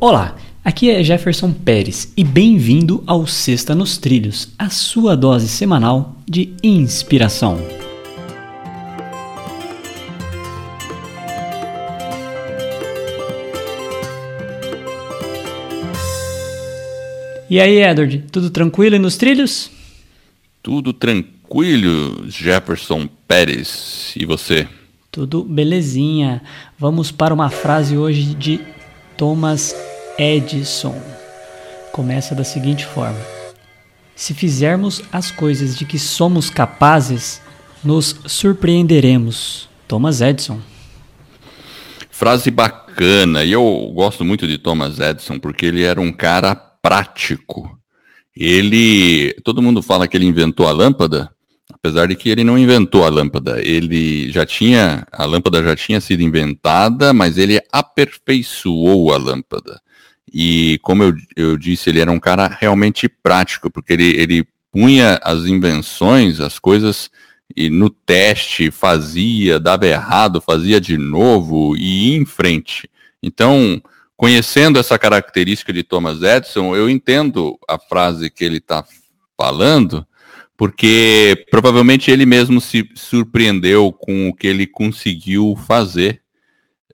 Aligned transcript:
Olá, 0.00 0.36
aqui 0.64 0.90
é 0.90 1.02
Jefferson 1.02 1.52
Pérez 1.52 2.12
e 2.16 2.22
bem-vindo 2.22 3.02
ao 3.04 3.26
Sexta 3.26 3.74
nos 3.74 3.98
Trilhos, 3.98 4.54
a 4.56 4.70
sua 4.70 5.16
dose 5.16 5.48
semanal 5.48 6.14
de 6.24 6.54
inspiração. 6.62 7.58
E 17.50 17.60
aí, 17.60 17.82
Edward, 17.82 18.24
tudo 18.30 18.50
tranquilo 18.50 18.94
aí 18.94 19.00
nos 19.00 19.16
trilhos? 19.16 19.68
Tudo 20.62 20.92
tranquilo, 20.92 22.24
Jefferson 22.30 23.08
Pérez. 23.26 24.14
E 24.16 24.24
você? 24.24 24.68
Tudo 25.10 25.42
belezinha. 25.42 26.40
Vamos 26.78 27.10
para 27.10 27.34
uma 27.34 27.50
frase 27.50 27.98
hoje 27.98 28.32
de 28.36 28.60
Thomas 29.16 29.87
Edison. 30.18 31.00
Começa 31.92 32.34
da 32.34 32.42
seguinte 32.42 32.84
forma: 32.84 33.20
Se 34.16 34.34
fizermos 34.34 35.00
as 35.12 35.30
coisas 35.30 35.78
de 35.78 35.84
que 35.84 35.98
somos 35.98 36.50
capazes, 36.50 37.40
nos 37.84 38.16
surpreenderemos. 38.26 39.68
Thomas 39.86 40.20
Edison. 40.20 40.60
Frase 42.10 42.50
bacana. 42.50 43.44
E 43.44 43.52
eu 43.52 43.92
gosto 43.94 44.24
muito 44.24 44.46
de 44.46 44.58
Thomas 44.58 44.98
Edison 44.98 45.38
porque 45.38 45.66
ele 45.66 45.84
era 45.84 46.00
um 46.00 46.12
cara 46.12 46.54
prático. 46.54 47.78
Ele, 48.36 49.32
todo 49.44 49.62
mundo 49.62 49.82
fala 49.82 50.06
que 50.06 50.16
ele 50.16 50.26
inventou 50.26 50.68
a 50.68 50.72
lâmpada, 50.72 51.30
apesar 51.72 52.06
de 52.08 52.14
que 52.14 52.28
ele 52.28 52.44
não 52.44 52.58
inventou 52.58 53.04
a 53.04 53.08
lâmpada. 53.08 53.60
Ele 53.60 54.30
já 54.30 54.44
tinha, 54.44 55.06
a 55.12 55.24
lâmpada 55.24 55.62
já 55.62 55.74
tinha 55.74 56.00
sido 56.00 56.22
inventada, 56.22 57.12
mas 57.12 57.38
ele 57.38 57.60
aperfeiçoou 57.72 59.12
a 59.12 59.16
lâmpada. 59.16 59.80
E 60.32 60.78
como 60.82 61.02
eu, 61.02 61.14
eu 61.36 61.56
disse, 61.56 61.90
ele 61.90 62.00
era 62.00 62.10
um 62.10 62.20
cara 62.20 62.46
realmente 62.46 63.08
prático, 63.08 63.70
porque 63.70 63.92
ele, 63.92 64.20
ele 64.20 64.48
punha 64.70 65.18
as 65.22 65.46
invenções, 65.46 66.40
as 66.40 66.58
coisas 66.58 67.10
e 67.56 67.70
no 67.70 67.90
teste 67.90 68.70
fazia, 68.70 69.58
dava 69.58 69.86
errado, 69.86 70.40
fazia 70.40 70.80
de 70.80 70.96
novo 70.98 71.76
e 71.76 72.10
ia 72.10 72.16
em 72.16 72.24
frente. 72.24 72.88
Então, 73.22 73.82
conhecendo 74.16 74.78
essa 74.78 74.98
característica 74.98 75.72
de 75.72 75.82
Thomas 75.82 76.22
Edison, 76.22 76.76
eu 76.76 76.88
entendo 76.88 77.58
a 77.68 77.78
frase 77.78 78.30
que 78.30 78.44
ele 78.44 78.58
está 78.58 78.84
falando, 79.36 80.06
porque 80.56 81.46
provavelmente 81.50 82.10
ele 82.10 82.26
mesmo 82.26 82.60
se 82.60 82.88
surpreendeu 82.94 83.92
com 83.92 84.28
o 84.28 84.34
que 84.34 84.46
ele 84.46 84.66
conseguiu 84.66 85.56
fazer. 85.66 86.20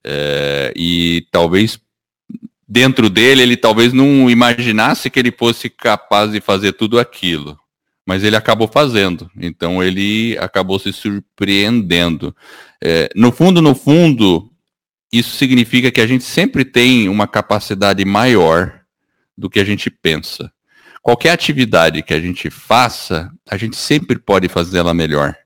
É, 0.07 0.73
e 0.77 1.27
talvez 1.33 1.79
dentro 2.69 3.11
dele 3.11 3.43
ele 3.43 3.57
talvez 3.57 3.93
não 3.93 4.29
imaginasse 4.31 5.11
que 5.11 5.19
ele 5.19 5.33
fosse 5.33 5.69
capaz 5.69 6.33
de 6.33 6.41
fazer 6.41 6.73
tudo 6.73 6.99
aquilo. 6.99 7.59
Mas 8.07 8.23
ele 8.23 8.37
acabou 8.37 8.69
fazendo, 8.69 9.31
então 9.35 9.83
ele 9.83 10.37
acabou 10.39 10.79
se 10.79 10.93
surpreendendo. 10.93 12.37
É, 12.83 13.09
no 13.17 13.33
fundo, 13.33 13.63
no 13.63 13.75
fundo, 13.75 14.51
isso 15.11 15.37
significa 15.37 15.91
que 15.91 16.03
a 16.03 16.07
gente 16.07 16.25
sempre 16.25 16.65
tem 16.65 17.09
uma 17.09 17.27
capacidade 17.27 18.05
maior 18.05 18.81
do 19.37 19.49
que 19.49 19.59
a 19.59 19.65
gente 19.65 19.89
pensa. 19.89 20.53
Qualquer 21.01 21.31
atividade 21.31 22.03
que 22.03 22.13
a 22.13 22.21
gente 22.21 22.51
faça, 22.51 23.31
a 23.49 23.57
gente 23.57 23.77
sempre 23.77 24.19
pode 24.19 24.49
fazê-la 24.49 24.93
melhor. 24.93 25.37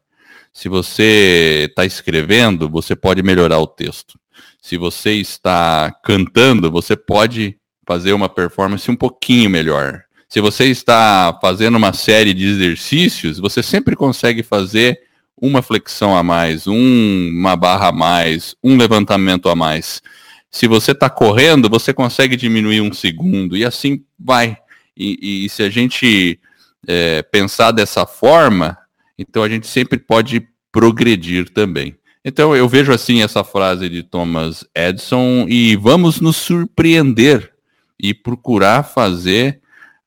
Se 0.53 0.69
você 0.69 1.67
está 1.69 1.85
escrevendo, 1.85 2.69
você 2.69 2.97
pode 2.97 3.23
melhorar 3.23 3.59
o 3.59 3.67
texto. 3.67 4.19
Se 4.61 4.77
você 4.77 5.13
está 5.13 5.93
cantando, 6.03 6.71
você 6.71 6.97
pode 6.97 7.57
fazer 7.87 8.13
uma 8.13 8.29
performance 8.29 8.91
um 8.91 8.97
pouquinho 8.97 9.49
melhor. 9.49 10.03
Se 10.29 10.41
você 10.41 10.67
está 10.67 11.37
fazendo 11.41 11.77
uma 11.77 11.93
série 11.95 12.35
de 12.35 12.47
exercícios, 12.47 13.39
você 13.39 13.63
sempre 13.63 13.97
consegue 13.97 14.43
fazer 14.43 15.01
uma 15.41 15.63
flexão 15.63 16.17
a 16.17 16.23
mais, 16.23 16.67
um, 16.67 17.29
uma 17.31 17.57
barra 17.57 17.89
a 17.89 17.93
mais, 17.93 18.55
um 18.63 18.77
levantamento 18.77 19.49
a 19.49 19.57
mais. 19.57 20.03
Se 20.51 20.67
você 20.67 20.93
está 20.93 21.09
correndo, 21.09 21.71
você 21.71 21.95
consegue 21.95 22.37
diminuir 22.37 22.81
um 22.81 22.93
segundo 22.93 23.57
e 23.57 23.65
assim 23.65 24.05
vai. 24.19 24.57
E, 24.97 25.45
e 25.45 25.49
se 25.49 25.63
a 25.63 25.71
gente 25.71 26.39
é, 26.87 27.23
pensar 27.23 27.71
dessa 27.71 28.05
forma, 28.05 28.77
então 29.19 29.43
a 29.43 29.49
gente 29.49 29.67
sempre 29.67 29.99
pode 29.99 30.47
progredir 30.73 31.49
também. 31.51 31.97
Então 32.25 32.55
eu 32.55 32.69
vejo 32.69 32.93
assim 32.93 33.23
essa 33.23 33.45
frase 33.45 33.89
de 33.89 34.03
Thomas 34.03 34.65
Edison 34.75 35.47
e 35.49 35.77
vamos 35.77 36.21
nos 36.21 36.37
surpreender 36.37 37.53
e 37.99 38.13
procurar 38.13 38.83
fazer 38.83 39.61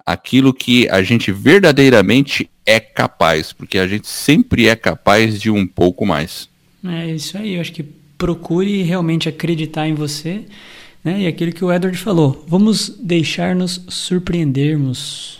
aquilo 0.06 0.54
que 0.54 0.90
a 0.90 1.02
gente 1.02 1.32
verdadeiramente 1.32 2.50
é 2.66 2.80
capaz, 2.80 3.54
porque 3.54 3.78
a 3.78 3.88
gente 3.88 4.08
sempre 4.08 4.68
é 4.68 4.76
capaz 4.76 5.40
de 5.40 5.50
um 5.50 5.66
pouco 5.66 6.06
mais. 6.06 6.50
É 6.84 7.14
isso 7.14 7.38
aí, 7.38 7.56
eu 7.56 7.62
acho 7.62 7.74
que 7.74 7.84
procure 8.18 8.82
realmente 8.84 9.28
acreditar 9.28 9.88
em 9.88 9.94
você, 9.94 10.46
né? 11.04 11.22
E 11.22 11.28
aquilo 11.28 11.52
que 11.52 11.66
o 11.66 11.72
Edward 11.72 11.98
falou, 11.98 12.46
vamos 12.48 12.90
deixar-nos 13.00 13.84
surpreendermos. 13.88 15.40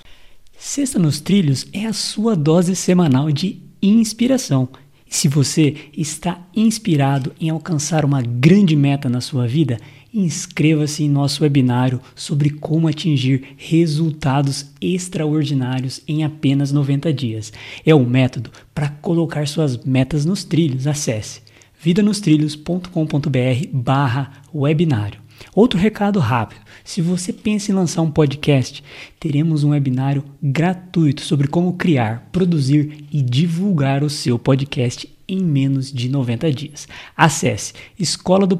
Sexta 0.58 1.00
nos 1.00 1.20
Trilhos 1.20 1.68
é 1.74 1.86
a 1.86 1.94
sua 1.94 2.36
dose 2.36 2.76
semanal 2.76 3.32
de 3.32 3.60
inspiração. 3.82 4.70
Se 5.12 5.28
você 5.28 5.76
está 5.96 6.42
inspirado 6.56 7.34
em 7.40 7.50
alcançar 7.50 8.06
uma 8.06 8.22
grande 8.22 8.76
meta 8.76 9.10
na 9.10 9.20
sua 9.20 9.46
vida, 9.46 9.78
Inscreva-se 10.14 11.06
em 11.06 11.10
nosso 11.10 11.42
webinário 11.42 12.02
sobre 12.14 12.50
como 12.50 12.90
atingir 12.90 13.56
resultados 13.56 14.66
extraordinários 14.82 16.02
em 16.06 16.26
apenas 16.26 16.70
90 16.70 17.14
dias. 17.14 17.54
É 17.86 17.96
um 17.96 18.06
método 18.06 18.52
para 18.76 18.90
colocar 18.90 19.48
suas 19.48 19.78
metas 19.86 20.26
nos 20.26 20.44
trilhos. 20.44 20.86
Acesse 20.86 21.42
vidanostrilhos.com.br 21.82 23.68
barra 23.72 24.34
webinário. 24.54 25.22
Outro 25.54 25.80
recado 25.80 26.20
rápido: 26.20 26.62
se 26.84 27.02
você 27.02 27.32
pensa 27.32 27.72
em 27.72 27.76
lançar 27.76 28.02
um 28.02 28.12
podcast, 28.12 28.84
teremos 29.20 29.64
um 29.64 29.70
webinário 29.70 30.24
gratuito 30.42 31.22
sobre 31.22 31.48
como 31.48 31.74
criar, 31.74 32.30
produzir 32.32 33.06
e 33.12 33.22
divulgar 33.22 34.04
o 34.04 34.10
seu 34.10 34.38
podcast 34.38 35.08
em 35.28 35.42
menos 35.42 35.92
de 35.92 36.10
90 36.10 36.52
dias. 36.52 36.88
Acesse 37.16 37.74
escola 37.98 38.46
do 38.46 38.58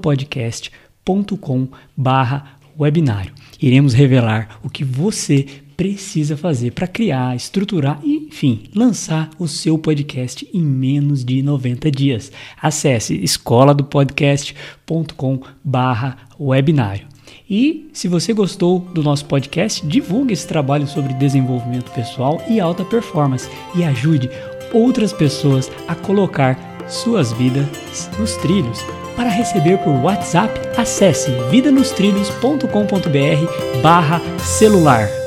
webinário. 2.80 3.34
Iremos 3.62 3.94
revelar 3.94 4.60
o 4.64 4.70
que 4.70 4.84
você 4.84 5.46
precisa 5.76 6.38
fazer 6.38 6.72
para 6.72 6.88
criar, 6.88 7.36
estruturar 7.36 8.00
e, 8.04 8.21
enfim, 8.32 8.64
lançar 8.74 9.30
o 9.38 9.46
seu 9.46 9.78
podcast 9.78 10.50
em 10.54 10.64
menos 10.64 11.26
de 11.26 11.44
90 11.44 11.92
dias. 11.92 12.32
Acesse 12.60 13.22
escola 13.22 13.74
do 13.74 13.84
podcast.com/barra 13.84 16.18
webinário. 16.40 17.06
E 17.50 17.90
se 17.92 18.08
você 18.08 18.32
gostou 18.34 18.80
do 18.80 19.04
nosso 19.04 19.26
podcast, 19.26 19.86
divulgue 19.86 20.32
esse 20.34 20.48
trabalho 20.48 20.88
sobre 20.88 21.14
desenvolvimento 21.14 21.92
pessoal 21.92 22.42
e 22.50 22.60
alta 22.60 22.84
performance 22.86 23.50
e 23.76 23.84
ajude 23.84 24.30
outras 24.74 25.12
pessoas 25.12 25.70
a 25.88 25.94
colocar 25.94 26.58
suas 26.88 27.32
vidas 27.34 27.68
nos 28.18 28.36
trilhos. 28.38 28.80
Para 29.16 29.30
receber 29.30 29.78
por 29.80 29.94
WhatsApp, 30.04 30.60
acesse 30.78 31.30
vidanostrilhos.com.br 31.52 33.82
barra 33.84 34.20
celular. 34.40 35.21